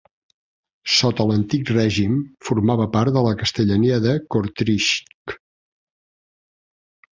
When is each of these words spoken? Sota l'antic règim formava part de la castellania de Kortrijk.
Sota 0.93 1.27
l'antic 1.31 1.71
règim 1.73 2.15
formava 2.47 2.87
part 2.97 3.15
de 3.19 3.23
la 3.27 3.35
castellania 3.43 4.01
de 4.07 4.17
Kortrijk. 4.37 5.37